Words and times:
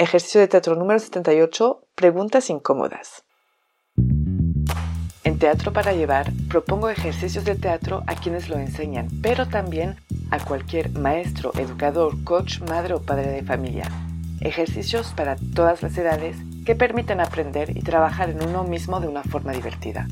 Ejercicio 0.00 0.40
de 0.40 0.48
teatro 0.48 0.76
número 0.76 0.98
78. 0.98 1.82
Preguntas 1.94 2.48
incómodas. 2.48 3.22
En 5.24 5.38
Teatro 5.38 5.74
para 5.74 5.92
Llevar 5.92 6.32
propongo 6.48 6.88
ejercicios 6.88 7.44
de 7.44 7.54
teatro 7.54 8.02
a 8.06 8.14
quienes 8.14 8.48
lo 8.48 8.56
enseñan, 8.56 9.08
pero 9.20 9.46
también 9.46 9.96
a 10.30 10.42
cualquier 10.42 10.88
maestro, 10.98 11.52
educador, 11.58 12.24
coach, 12.24 12.60
madre 12.60 12.94
o 12.94 13.02
padre 13.02 13.30
de 13.30 13.42
familia. 13.42 13.90
Ejercicios 14.40 15.12
para 15.14 15.36
todas 15.54 15.82
las 15.82 15.98
edades 15.98 16.38
que 16.64 16.74
permiten 16.74 17.20
aprender 17.20 17.76
y 17.76 17.82
trabajar 17.82 18.30
en 18.30 18.42
uno 18.42 18.64
mismo 18.64 19.00
de 19.00 19.08
una 19.08 19.22
forma 19.22 19.52
divertida. 19.52 20.08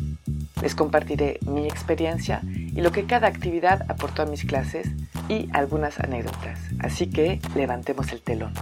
Les 0.61 0.75
compartiré 0.75 1.39
mi 1.47 1.65
experiencia 1.67 2.43
y 2.45 2.83
lo 2.83 2.93
que 2.93 3.07
cada 3.07 3.27
actividad 3.27 3.91
aportó 3.91 4.21
a 4.21 4.27
mis 4.27 4.45
clases 4.45 4.87
y 5.31 5.49
algunas 5.55 5.99
anécdotas. 5.99 6.61
Así 6.79 7.09
que 7.09 7.41
levantemos 7.55 8.13
el 8.13 8.21
telón. 8.21 8.53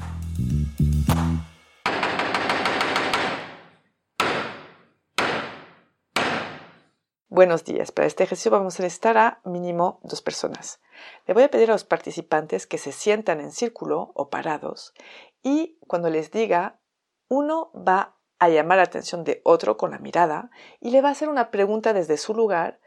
Buenos 7.36 7.64
días. 7.64 7.92
Para 7.92 8.06
este 8.06 8.24
ejercicio 8.24 8.50
vamos 8.50 8.80
a 8.80 8.82
necesitar 8.82 9.18
a 9.18 9.40
mínimo 9.44 10.00
dos 10.02 10.22
personas. 10.22 10.80
Le 11.26 11.34
voy 11.34 11.42
a 11.42 11.50
pedir 11.50 11.68
a 11.68 11.74
los 11.74 11.84
participantes 11.84 12.66
que 12.66 12.78
se 12.78 12.92
sientan 12.92 13.42
en 13.42 13.52
círculo 13.52 14.10
o 14.14 14.30
parados 14.30 14.94
y 15.42 15.78
cuando 15.86 16.08
les 16.08 16.30
diga, 16.30 16.80
uno 17.28 17.70
va 17.74 18.16
a 18.38 18.48
llamar 18.48 18.78
la 18.78 18.84
atención 18.84 19.22
de 19.22 19.42
otro 19.44 19.76
con 19.76 19.90
la 19.90 19.98
mirada 19.98 20.50
y 20.80 20.92
le 20.92 21.02
va 21.02 21.10
a 21.10 21.12
hacer 21.12 21.28
una 21.28 21.50
pregunta 21.50 21.92
desde 21.92 22.16
su 22.16 22.32
lugar, 22.32 22.80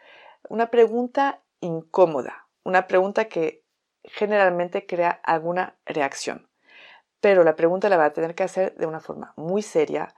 una 0.49 0.71
pregunta 0.71 1.43
incómoda, 1.59 2.47
una 2.63 2.87
pregunta 2.87 3.25
que 3.25 3.63
generalmente 4.01 4.87
crea 4.87 5.11
alguna 5.11 5.77
reacción. 5.85 6.49
Pero 7.21 7.43
la 7.43 7.55
pregunta 7.55 7.87
la 7.87 7.97
va 7.97 8.05
a 8.05 8.13
tener 8.13 8.33
que 8.33 8.45
hacer 8.45 8.75
de 8.77 8.87
una 8.87 8.99
forma 8.99 9.31
muy 9.37 9.61
seria 9.61 10.15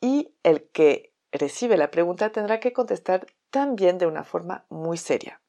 y 0.00 0.34
el 0.42 0.70
que 0.70 1.12
recibe 1.32 1.76
la 1.76 1.90
pregunta 1.90 2.30
tendrá 2.30 2.60
que 2.60 2.72
contestar 2.72 3.26
también 3.54 3.98
de 3.98 4.08
una 4.08 4.24
forma 4.24 4.64
muy 4.68 4.96
seria. 4.96 5.40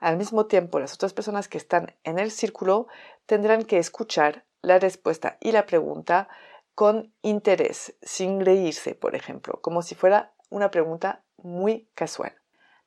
Al 0.00 0.16
mismo 0.16 0.46
tiempo, 0.46 0.80
las 0.80 0.94
otras 0.94 1.12
personas 1.12 1.46
que 1.46 1.58
están 1.58 1.94
en 2.02 2.18
el 2.18 2.32
círculo 2.32 2.88
tendrán 3.24 3.62
que 3.62 3.78
escuchar 3.78 4.44
la 4.62 4.80
respuesta 4.80 5.38
y 5.40 5.52
la 5.52 5.64
pregunta 5.64 6.28
con 6.74 7.14
interés, 7.22 7.94
sin 8.02 8.44
reírse, 8.44 8.96
por 8.96 9.14
ejemplo, 9.14 9.60
como 9.62 9.82
si 9.82 9.94
fuera 9.94 10.32
una 10.50 10.72
pregunta 10.72 11.22
muy 11.36 11.88
casual. 11.94 12.34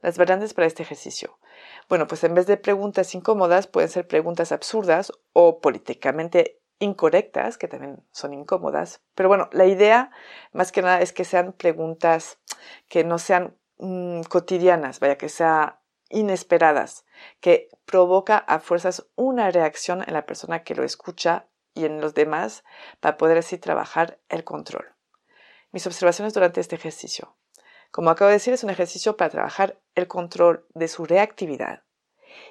Las 0.02 0.18
variantes 0.18 0.54
para 0.54 0.68
este 0.68 0.84
ejercicio. 0.84 1.40
Bueno, 1.88 2.06
pues 2.08 2.26
en 2.26 2.34
vez 2.34 2.46
de 2.46 2.58
preguntas 2.58 3.16
incómodas 3.16 3.66
pueden 3.66 3.90
ser 3.90 4.10
preguntas 4.10 4.52
absurdas 4.52 5.14
o 5.32 5.62
políticamente 5.62 6.60
incorrectas, 6.80 7.58
que 7.58 7.70
también 7.70 8.04
son 8.12 8.34
incómodas. 8.34 9.00
Pero 9.16 9.30
bueno, 9.30 9.48
la 9.54 9.68
idea 9.68 10.12
más 10.52 10.74
que 10.74 10.82
nada 10.82 11.00
es 11.00 11.14
que 11.14 11.24
sean 11.24 11.54
preguntas 11.54 12.40
que 12.90 13.06
no 13.06 13.20
sean 13.20 13.56
Mm, 13.80 14.24
cotidianas, 14.24 15.00
vaya 15.00 15.18
que 15.18 15.30
sea 15.30 15.82
inesperadas, 16.10 17.06
que 17.40 17.70
provoca 17.86 18.38
a 18.38 18.60
fuerzas 18.60 19.08
una 19.16 19.52
reacción 19.52 20.04
en 20.06 20.14
la 20.14 20.26
persona 20.26 20.64
que 20.64 20.76
lo 20.76 20.84
escucha 20.84 21.48
y 21.74 21.86
en 21.86 22.02
los 22.02 22.14
demás 22.14 22.66
para 23.00 23.16
poder 23.16 23.38
así 23.38 23.58
trabajar 23.58 24.20
el 24.28 24.44
control. 24.44 24.86
Mis 25.72 25.88
observaciones 25.88 26.34
durante 26.34 26.60
este 26.60 26.76
ejercicio. 26.76 27.38
Como 27.92 28.10
acabo 28.10 28.28
de 28.28 28.36
decir, 28.36 28.54
es 28.54 28.66
un 28.66 28.70
ejercicio 28.70 29.16
para 29.16 29.30
trabajar 29.30 29.80
el 29.96 30.08
control 30.08 30.66
de 30.74 30.90
su 30.90 31.06
reactividad. 31.06 31.84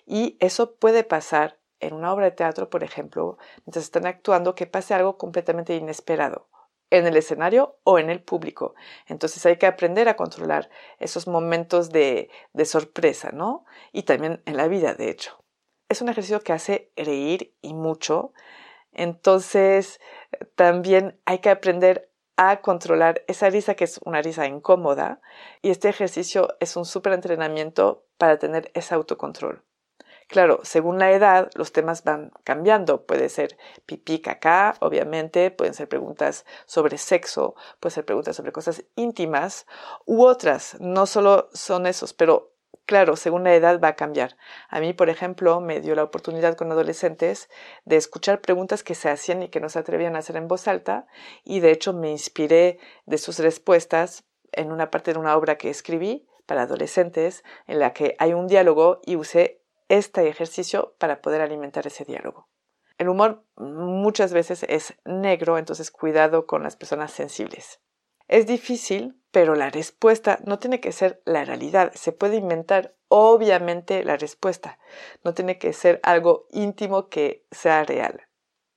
Y 0.06 0.38
eso 0.41 0.77
puede 0.77 1.05
pasar 1.05 1.59
en 1.78 1.93
una 1.93 2.12
obra 2.12 2.25
de 2.25 2.33
teatro, 2.33 2.71
por 2.71 2.84
ejemplo, 2.84 3.37
mientras 3.67 3.84
están 3.84 4.06
actuando, 4.06 4.55
que 4.55 4.67
pase 4.67 4.94
algo 4.94 5.19
completamente 5.19 5.77
inesperado 5.77 6.49
en 6.91 7.06
el 7.06 7.16
escenario 7.16 7.78
o 7.84 7.99
en 7.99 8.10
el 8.10 8.22
público. 8.22 8.75
Entonces 9.06 9.44
hay 9.47 9.56
que 9.56 9.66
aprender 9.66 10.09
a 10.09 10.16
controlar 10.16 10.71
esos 10.99 11.26
momentos 11.26 11.91
de, 11.91 12.31
sorpresa, 12.65 13.31
¿no? 13.32 13.65
Y 13.93 14.03
también 14.03 14.43
en 14.47 14.56
la 14.56 14.69
vida, 14.69 14.94
de 14.94 15.10
hecho. 15.10 15.44
Es 15.88 16.03
un 16.03 16.09
ejercicio 16.09 16.41
que 16.41 16.53
hace 16.53 16.93
reír 16.97 17.54
y 17.62 17.75
mucho. 17.75 18.32
Entonces 18.93 20.00
también 20.54 21.21
hay 21.25 21.38
que 21.38 21.50
aprender 21.50 22.10
a 22.37 22.60
controlar 22.60 23.25
esa 23.26 23.50
risa 23.50 23.75
que 23.75 23.84
es 23.84 23.99
una 24.05 24.22
risa 24.22 24.47
incómoda. 24.47 25.20
Y 25.62 25.70
este 25.70 25.88
ejercicio 25.88 26.56
es 26.60 26.76
un 26.76 26.84
súper 26.84 27.12
entrenamiento 27.12 28.06
para 28.16 28.38
tener 28.38 28.70
ese 28.75 28.94
autocontrol. 28.94 29.65
Claro, 30.28 30.61
según 30.62 30.99
la 30.99 31.11
edad, 31.11 31.50
los 31.55 31.72
temas 31.72 32.05
van 32.05 32.33
cambiando. 32.44 33.06
Puede 33.06 33.31
ser 33.31 33.56
pipí, 33.87 34.21
caca, 34.21 34.75
obviamente, 34.81 35.50
pueden 35.50 35.72
ser 35.72 35.89
preguntas 35.89 36.44
sobre 36.66 36.99
sexo, 36.99 37.55
pueden 37.81 37.94
ser 37.94 38.05
preguntas 38.05 38.37
sobre 38.37 38.53
cosas 38.53 38.84
íntimas 38.94 39.67
u 40.05 40.25
otras. 40.25 40.77
No 40.81 41.06
solo 41.06 41.49
son 41.55 41.87
esos, 41.87 42.12
pero 42.12 42.53
claro, 42.84 43.17
según 43.17 43.43
la 43.44 43.55
edad 43.55 43.81
va 43.81 43.88
a 43.88 43.97
cambiar. 43.97 44.37
A 44.69 44.81
mí, 44.81 44.93
por 44.93 45.09
ejemplo, 45.09 45.62
me 45.62 45.81
dio 45.81 45.94
la 45.94 46.05
oportunidad 46.05 46.56
con 46.56 46.71
adolescentes 46.71 47.49
de 47.87 47.97
escuchar 47.97 48.43
preguntas 48.43 48.83
que 48.83 48.94
se 48.94 49.09
hacían 49.09 49.43
y 49.43 49.49
que 49.49 49.61
no 49.61 49.71
se 49.71 49.78
atrevían 49.78 50.15
a 50.15 50.19
hacer 50.19 50.37
en 50.37 50.47
voz 50.47 50.69
alta 50.69 51.06
y 51.43 51.61
de 51.61 51.71
hecho 51.71 51.94
me 51.94 52.11
inspiré 52.11 52.78
de 53.06 53.17
sus 53.17 53.38
respuestas 53.38 54.25
en 54.53 54.72
una 54.72 54.91
parte 54.91 55.15
de 55.15 55.19
una 55.19 55.37
obra 55.38 55.56
que 55.56 55.71
escribí 55.71 56.28
para 56.44 56.62
adolescentes 56.62 57.44
en 57.67 57.78
la 57.78 57.94
que 57.94 58.15
hay 58.19 58.34
un 58.34 58.47
diálogo 58.47 59.00
y 59.05 59.17
usé 59.17 59.62
este 59.88 60.28
ejercicio 60.28 60.94
para 60.99 61.21
poder 61.21 61.41
alimentar 61.41 61.87
ese 61.87 62.04
diálogo. 62.04 62.49
El 62.99 63.09
humor 63.09 63.44
muchas 63.56 64.32
veces 64.32 64.65
es 64.69 64.94
negro, 65.04 65.56
entonces 65.56 65.91
cuidado 65.91 66.47
con 66.47 66.62
las 66.62 66.76
personas 66.76 67.12
sensibles. 67.12 67.81
Es 68.26 68.47
difícil, 68.47 69.21
pero 69.31 69.54
la 69.54 69.71
respuesta 69.71 70.41
no 70.44 70.59
tiene 70.59 70.81
que 70.81 70.93
ser 70.93 71.22
la 71.25 71.44
realidad. 71.44 71.93
Se 71.94 72.12
puede 72.12 72.37
inventar 72.37 72.94
obviamente 73.09 74.04
la 74.04 74.16
respuesta. 74.16 74.78
No 75.25 75.32
tiene 75.32 75.59
que 75.59 75.72
ser 75.72 76.00
algo 76.03 76.47
íntimo 76.50 77.09
que 77.09 77.47
sea 77.50 77.84
real. 77.84 78.28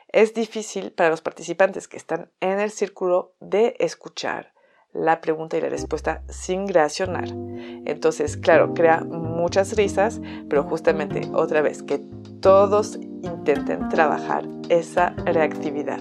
Es 0.08 0.34
difícil 0.34 0.92
para 0.92 1.10
los 1.10 1.22
participantes 1.22 1.88
que 1.88 1.98
están 1.98 2.32
en 2.42 2.60
el 2.60 2.72
círculo 2.72 3.34
de 3.40 3.76
escuchar 3.80 4.54
la 4.94 5.22
pregunta 5.22 5.58
y 5.58 5.62
la 5.62 5.70
respuesta 5.70 6.22
sin 6.28 6.68
reaccionar. 6.68 7.30
Entonces, 7.30 8.36
claro, 8.36 8.74
crea 8.74 9.04
muchas 9.42 9.76
risas, 9.76 10.22
pero 10.50 10.64
justamente 10.64 11.30
otra 11.34 11.62
vez 11.62 11.84
que 11.84 12.00
todos 12.40 12.98
intenten 13.24 13.90
trabajar 13.90 14.48
esa 14.70 15.10
reactividad. 15.26 16.00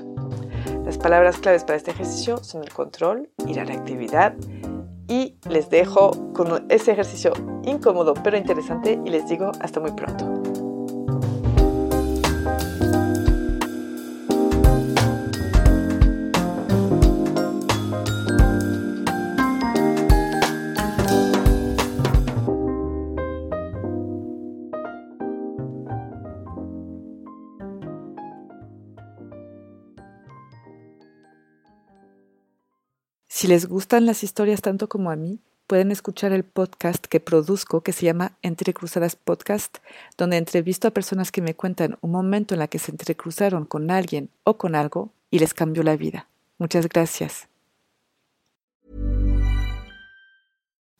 Las 0.85 0.99
palabras 0.99 1.39
claves 1.39 1.65
para 1.65 1.77
este 1.77 1.91
ejercicio 1.91 2.39
son 2.39 2.63
el 2.63 2.73
control 2.73 3.29
y 3.47 3.55
la 3.55 3.65
reactividad. 3.65 4.35
Y 5.09 5.37
les 5.49 5.71
dejo 5.71 6.33
con 6.33 6.67
ese 6.69 6.93
ejercicio 6.93 7.33
incómodo 7.65 8.15
pero 8.15 8.37
interesante 8.37 9.01
y 9.05 9.11
les 9.11 9.29
digo 9.29 9.51
hasta 9.61 9.81
muy 9.81 9.91
pronto. 9.93 10.40
Si 33.41 33.49
les 33.49 33.65
gustan 33.65 34.05
las 34.05 34.23
historias 34.23 34.61
tanto 34.61 34.91
como 34.91 35.11
a 35.11 35.17
mí, 35.17 35.39
pueden 35.67 35.93
escuchar 35.93 36.33
el 36.33 36.45
podcast 36.45 37.07
que 37.07 37.21
produzco 37.21 37.81
que 37.81 37.93
se 37.93 38.05
llama 38.05 38.37
Entre 38.43 38.75
Cruzadas 38.75 39.17
Podcast, 39.17 39.79
donde 40.19 40.37
entrevisto 40.37 40.89
a 40.89 40.91
personas 40.91 41.33
que 41.33 41.41
me 41.41 41.55
cuentan 41.55 41.97
un 42.03 42.11
momento 42.11 42.53
en 42.53 42.59
la 42.59 42.69
que 42.69 42.79
se 42.79 42.91
entrecruzaron 42.91 43.65
con 43.65 43.91
alguien 43.91 44.29
o 44.45 44.59
con 44.59 44.75
algo 44.75 45.15
y 45.31 45.39
les 45.39 45.55
cambió 45.55 45.83
la 45.83 45.97
vida. 45.97 46.29
Muchas 46.59 46.87
gracias. 46.87 47.50